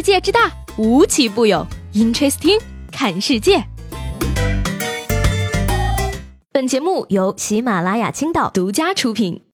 [0.00, 1.66] 世界之大，无奇不有。
[1.92, 2.58] Interesting，
[2.90, 3.62] 看世界。
[6.50, 9.44] 本节目由喜马拉雅青岛独家出品。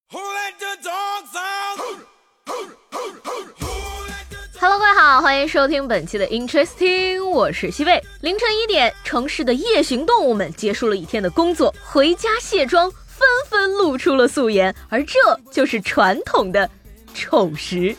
[4.60, 8.00] Hello，各位好，欢迎收听本期的 Interesting，我是西贝。
[8.20, 15.18] 凌晨一点，城市的夜行动物们结束了一天的工作，回家卸妆，纷纷露出了素颜，而这
[15.50, 16.70] 就是传统的
[17.12, 17.96] 丑时。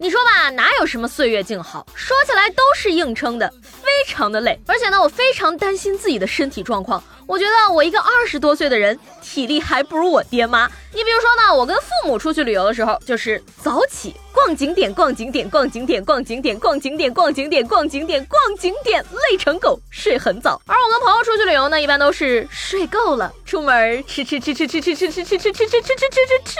[0.00, 1.84] 你说吧，哪有什么岁月静好？
[1.92, 4.56] 说起来都是硬撑的，非常的累。
[4.64, 7.02] 而且呢，我非常担心自己的身体状况。
[7.26, 10.70] 我觉得我一个二十多岁的人，体力还不如我爹妈。
[10.94, 20.62] 你比如说呢，我跟父母出去旅游的时候，就是早起逛景点，逛景点，逛景点，逛景点，逛景点，逛景点，逛景点，逛景点，累成狗，睡很早。
[20.66, 26.56] 而我跟朋友出去旅游呢，一般都是睡够了，出门吃吃吃吃吃吃吃吃吃吃吃吃吃吃吃吃。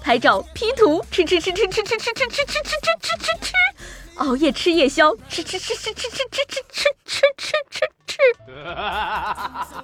[0.00, 3.52] 拍照 P 图，吃吃吃吃吃吃吃吃吃吃吃吃吃吃，
[4.18, 8.18] 熬夜吃夜宵，吃吃吃吃吃吃吃吃吃吃吃吃。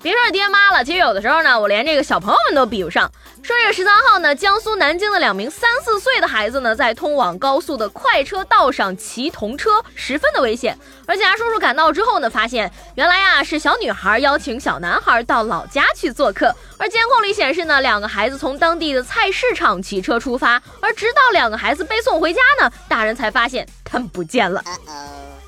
[0.03, 3.11] 别说是爹妈了，其实有的时候呢，我连这个小朋友们都比不上。
[3.43, 10.77] 说这个十三号呢，江苏南京的两名三四岁的孩子呢，在通往高速的快车道上骑童车，十分的危险。
[11.07, 16.55] 而警察叔叔赶到之后呢，发现原来呀是小女孩邀请小男孩到老家去做客。
[16.79, 24.61] 而监控里显示呢，两个孩子从当地的菜市场骑车出发，而直到两个孩子被送回家呢，大人才发现他们不见了。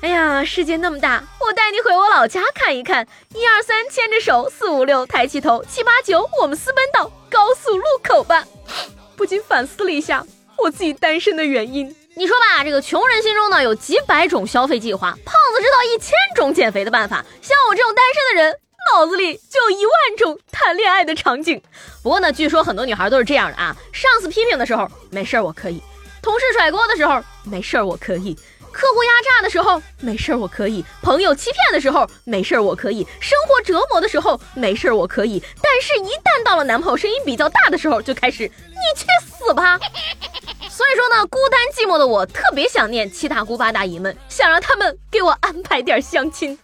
[0.01, 3.05] 哎呀，世界那么大，我带你回我老家看一看。
[3.35, 8.45] 一二三，牵着手；四五六，抬起头；七八九，我们私奔到高速路口吧。
[9.17, 10.25] 不禁反思了一下
[10.57, 11.93] 我自己单身的原因。
[12.15, 18.57] 你说吧，这个穷人心中呢有几百种消费计划，胖子知道一千种减肥的办法，像我这种单身的人，
[18.93, 21.61] 脑子里就有一万种谈恋爱的场景。
[22.01, 25.83] 不过呢，据说很多女孩都是这样的啊：上司批评的时候没事儿我可以，
[26.21, 28.37] 同事甩锅的时候没事儿我可以。
[28.69, 35.41] 客户压榨的时候没事儿，我可以；朋友欺骗的时候没事儿，我可以；生活折磨的时候没事儿，我可以。
[35.63, 39.79] 但是，一旦到了男朋友声音比较大的时候，就开始你去死吧。
[40.69, 46.59] 所以说呢，孤单寂寞的我特别想念七大姑八大姨们，想让他们给我安排点相亲。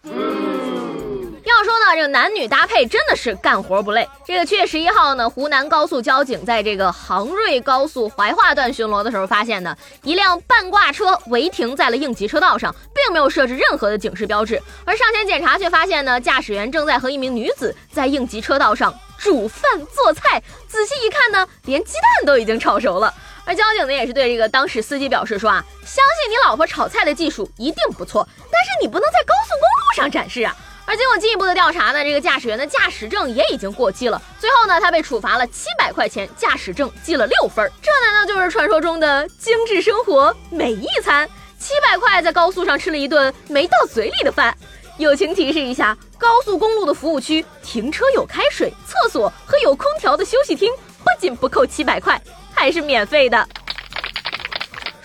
[1.63, 4.07] 说呢，这个男女搭配真的是干活不累。
[4.25, 14.61] 这个七月十一号呢，湖南高速交警在这个杭瑞高速怀化段巡逻的时候，发现呢一辆半挂车违停在了应急车道上，并没有设置任何的警示标志。
[14.85, 20.41] 而上前检查却发现呢，驾驶员正在和一名女子在应急车道上煮饭做菜。
[20.67, 23.13] 仔细一看呢，连鸡蛋都已经炒熟了。
[23.45, 30.55] 而交警呢也是对这个当时司机表示说啊，相信你老婆炒菜的技术一定不错，但是你不能在高速公路上展示啊。
[30.85, 34.21] 而经过进一步的调查呢，这个驾驶员的驾驶证也已经过期了。
[34.39, 37.71] 最后呢，他被处罚了七百块钱，驾驶证记了六分。
[37.81, 41.27] 这难道就是传说中的精致生活每一餐？
[41.57, 44.55] 七百块在高速上吃了一顿没到嘴里的饭。
[44.97, 50.69] 友情提示一下，高速公路的服务区停车有开水、厕所和有空调的休息厅，
[50.99, 52.21] 不仅不扣七百块，
[52.53, 53.47] 还是免费的。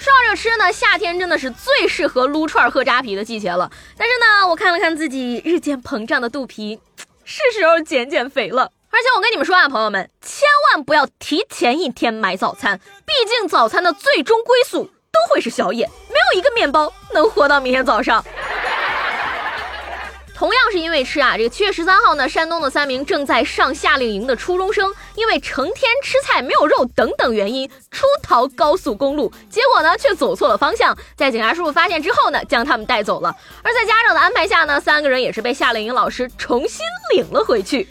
[0.08, 3.70] 照着吃呢，夏天真的是最适合撸串喝扎啤的季节了。
[3.94, 6.80] 但是呢，我看了看自己日渐膨胀的肚皮，
[7.24, 8.72] 是时候减减肥了。
[8.90, 18.24] 而且我跟你们说啊，朋友们，千万不要提前一天买早餐，毕竟早餐的最终归宿都会是宵夜，没有一个面包能活到明天早上。
[20.38, 33.34] 同样是因为吃啊，这个七月十三号呢，山东的三名正在上夏令营的初中生，因为成天吃菜没有肉等等原因出逃高速公路，结果呢却走错了方向，在警察叔叔发现之后呢，将他们带走了。
[33.64, 37.88] 而在家长的安排下呢，三个人也是被夏令营老师重新领了回去。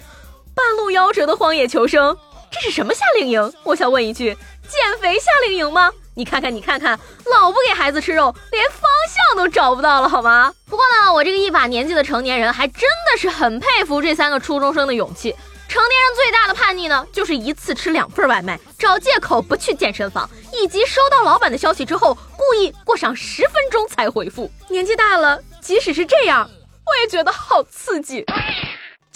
[0.56, 2.18] 半路夭折的荒野求生，
[2.50, 3.54] 这是什么夏令营？
[3.64, 4.34] 我想问一句，
[4.70, 5.92] 减肥夏令营吗？
[6.18, 7.00] 你看看，你看看，
[7.32, 10.52] 老不给孩子吃肉，连方向都找不到了，好吗？
[10.68, 15.36] 不过呢，我这个一把年纪的成年人，还真的是很佩服这三个初中生的勇气。
[15.70, 20.28] 成年人最大的叛逆呢，就是一次吃两份外卖，找借口不去健身房，
[20.60, 24.52] 以及收到老板的消息之后，故意过上十分钟才回复。
[24.70, 26.50] 年纪大了，即使是这样，
[26.84, 28.26] 我也觉得好刺激。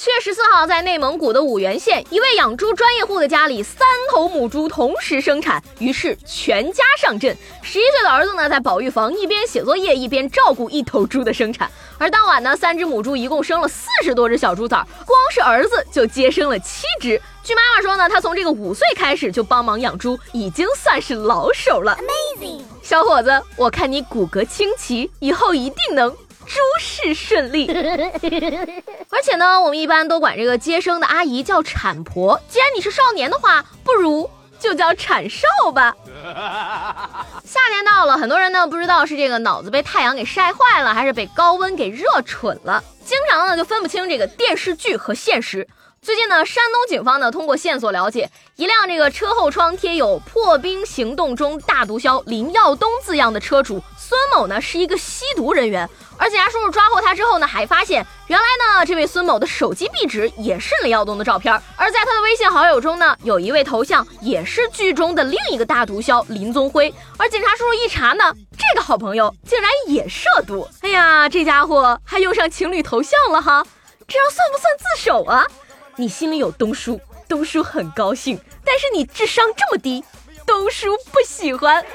[0.04, 7.38] 七月十四号，在内蒙古的五原县，一位养猪专业户的家里，三头母猪同时生产，于是全家上阵。
[7.62, 11.70] 十一岁的儿子呢，在保育房一边写作业一边照顾一头猪的生产。
[12.00, 17.22] 而当晚呢，三只母猪一共生了四十多只小猪崽，光是儿子就接生了七只。
[17.44, 21.96] 据妈妈说呢，他从这个五岁开始就帮忙养猪，已经算是老手了。
[22.40, 26.12] Amazing，小伙子，我看你骨骼清奇，以后一定能。
[26.46, 27.68] 诸事顺利，
[29.10, 32.40] 而且呢，我们一般都管这个接生的阿姨叫产婆。
[32.50, 34.30] 既然你是少年的话，不如
[34.60, 35.96] 就叫产少吧。
[37.46, 45.68] 夏天到了，很多人呢不知道是这个脑子被太阳给晒坏了，还是被高温给热蠢了，经常呢就分不清这个电视剧和现实。
[46.04, 55.88] 最近呢，山东警方呢通过线索了解，一辆这个车后窗贴有“破冰行动中大毒枭林耀东”字样的车主孙某呢是一个吸毒人员，
[56.18, 58.46] 而警察叔叔抓获他之后呢，还发现原来
[58.80, 73.64] 呢这位孙某的手机壁纸也是林耀东的照片，而在他的微信好友中呢，有一位头像也是剧中的另一个大毒枭林宗辉，而警察叔叔一查呢，这个好朋友竟然也涉毒，哎呀，这家伙还用上情侣头像了哈，
[74.08, 75.46] 这样算不算自首啊？
[75.98, 80.04] 你心里有东叔，东叔很高兴，但是你智商这么低，
[80.46, 81.86] 东叔不喜欢。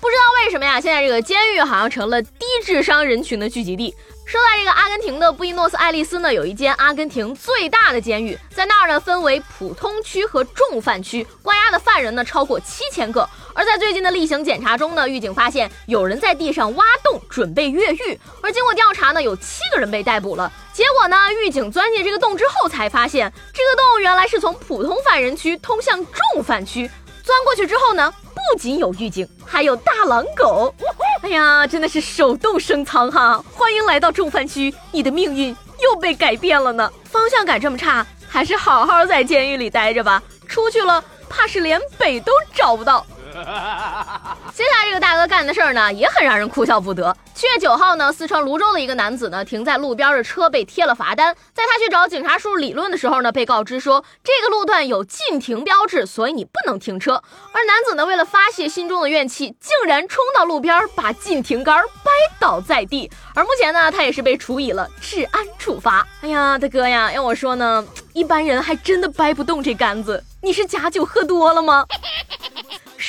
[0.00, 3.94] 不知道为什么呀，现在这个监狱好像成了低智商人群的聚集地。
[4.24, 13.28] 说在这个阿根廷的布宜诺斯艾利斯呢，有一间阿根廷最大的监狱，在那儿呢分为普通区和重犯区，关押的犯人呢超过七千个。
[13.54, 20.52] 而在最近的例行检查中呢，狱警发现有人在地上挖洞准备越狱，而经过调查呢，有七个人被逮捕了。
[20.74, 26.88] 结果呢，狱警钻进这个洞之后才发现，这个洞原来是从普通犯人区通向重犯区。
[27.24, 30.74] 钻过去之后呢，不仅有狱警，还有大狼狗。
[31.22, 33.44] 哎呀，真的是手动升舱哈！
[33.52, 36.90] 欢迎来到重犯区，你的命运又被改变了呢。
[37.04, 40.22] 方向感这么差，还是好好在监狱里待着吧。
[40.46, 43.04] 出去了，怕是连北都找不到。
[44.54, 47.16] 接下来这个大哥干的事儿呢，也很让人哭笑不得。
[47.34, 57.22] 七月九号呢，四川泸州的一个男子呢，停在路边的车被贴了罚单，在他去找警察叔叔理论的时候呢，被告知说这个路段有禁停标志，所以你不能停车。
[57.52, 63.08] 而男子呢，为了发泄心中的怨气，竟然冲到路边，把禁停杆掰倒在地。
[63.34, 66.04] 而目前呢，他也是被处以了治安处罚。
[66.22, 70.24] 哎呀，大哥呀，要我说呢，一般人还真的掰不动这杆子。
[70.40, 71.84] 你是假酒喝多了吗？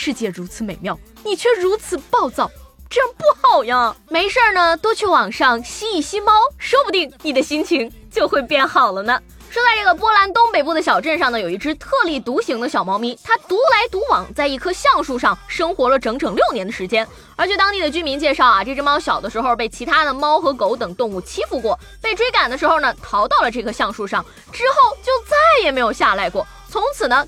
[0.01, 2.50] 世界如此美妙，你却如此暴躁，
[2.90, 3.94] 这样不好呀！
[4.07, 9.22] 没事儿呢，多去网上吸一吸猫，说不定你的心情就会变好了呢。
[9.50, 17.06] 说在这个波兰东北部的小镇上呢，有一只特立独行的小猫咪，它独来独往，在一棵橡树上生活了整整六年的时间。
[17.36, 24.24] 而据当地的居民介绍啊，这只猫小的时候被其他的猫和狗等动物欺负过，被追赶的时候呢，逃到了这棵橡树上，
[24.54, 26.48] 之后就再也没有下来过。
[26.72, 27.28] 从此呢，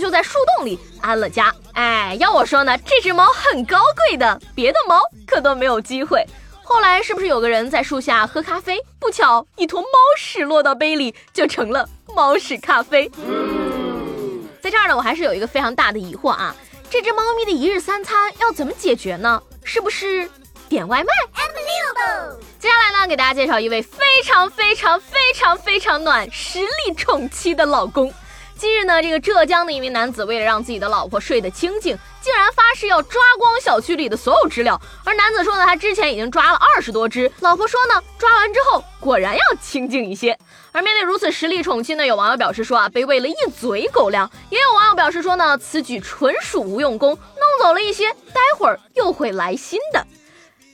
[0.00, 1.54] 就在树洞里安了家。
[1.72, 3.78] 哎，要我说呢，这只猫很高
[4.08, 6.24] 贵的，别的猫可都没有机会。
[6.62, 9.88] 后来是不是有个人在树下喝咖啡，不巧一坨猫
[10.18, 13.10] 屎落到杯里，就成了猫屎咖啡。
[14.60, 16.54] 在这儿呢，我还是有一个非常大的疑惑啊，
[16.90, 19.40] 这只猫咪的一日三餐要怎么解决呢？
[19.62, 20.28] 是不是
[20.68, 21.12] 点外卖？
[22.58, 28.12] 接下来呢，给大家介绍一位非常非常非常非常暖、实力宠妻的老公。
[28.58, 34.80] 近日呢，这个浙江的一名男子为了让自己的老婆睡得清静，竟然发誓要抓光小区里的所有知了。
[35.04, 40.38] 而男子说呢，他之前已经抓了二十多只，老婆说呢，抓完之后果然要清静一些。
[40.72, 50.06] 而面对如此实力宠妻呢，有网友表示说啊，被喂了一嘴狗粮；也有网友表示说呢，此举纯属无用功，弄走了一些待会儿又会来新的。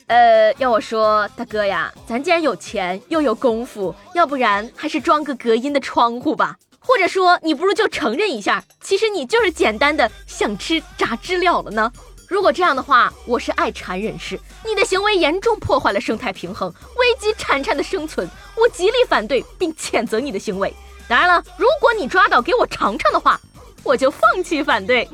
[0.07, 6.55] 呃，要我说，大哥呀，咱既然有钱又有功夫，要不然还是装个隔音的窗户吧。
[6.85, 11.91] 或者说，你不如就承认一下，其实你就是简单的想吃炸知了了呢？
[12.27, 20.73] 如果这样的话，我是爱蝉人士，你的行为严重破坏了生态平衡，危及蝉蝉的生存，我极力反对并谴责你的行为。
[21.07, 23.39] 当然了，如果你抓到给我尝尝的话，
[23.83, 25.07] 我就放弃反对。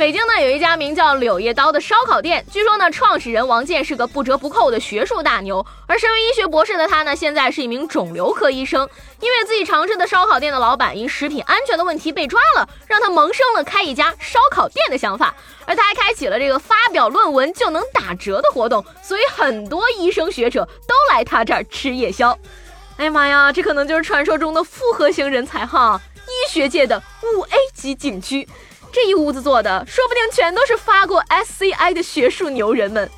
[0.00, 8.88] 北京呢有一家名叫柳叶刀的烧烤店，据说呢创始人王健是个不折不扣的学术大牛，而身为医学博士的他呢现在是一名肿瘤科医生。
[9.20, 15.34] 因为自己尝试的烧烤店的老板因食品安全的问题被抓了，让他萌生了开一家烧烤店的想法，
[15.66, 22.34] 而他还开启了这个发表论文就能打折的活动，所以很多医生学者都来他这儿吃夜宵。
[22.96, 28.48] 哎呀妈呀，这可能就是传说中的复合型人才哈，医学界的五 A 级景区。
[28.92, 33.08] 这一屋子坐的，说不定全都是发过 SCI 的学术牛人们。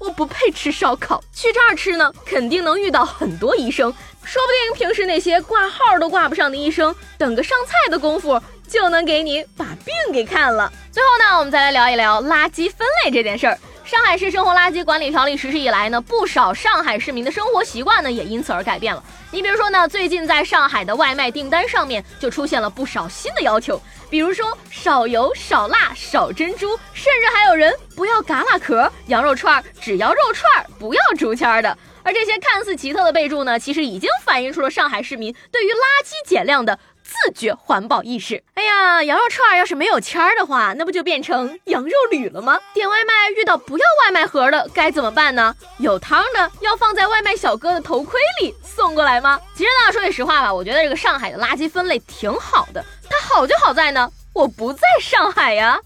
[0.00, 3.92] 我不配吃烧烤，去这儿吃呢，肯定能遇到很多医生。
[4.22, 10.70] 说不定平时那些挂号都挂不上的医生，等个上菜的功夫，就能给你把病给看了。
[10.92, 13.58] 最后呢，我们再来聊一聊垃圾分类这件事儿。
[13.94, 19.00] 上海市生活垃圾管理条例实施以来呢，不少上海市民的生活习惯呢也因此而改变了。
[19.30, 31.78] 你比如说呢，最近在上海的外卖订单上面就出现了不少新的要求，比如说少油、少辣、少珍珠，甚至还有人不要嘎啦壳，羊肉串只要肉串，不要竹签的。
[32.02, 38.42] 而这些看似奇特的备注呢，其实已经反映出了上海市民对于垃圾减量的自觉环保意识。
[38.54, 42.58] 哎呀，羊肉串要是没有签儿的话，那不就变成羊肉铝了吗？
[42.72, 45.54] 点外卖遇到不要外卖盒的该怎么办呢？
[45.78, 49.38] 有汤的要放在外卖小哥的头盔里送过来吗？
[49.54, 52.84] 其实呢，说句实话吧，我觉得这个上海的垃圾分类挺好的。
[53.08, 55.78] 它好就好在呢，我不在上海呀。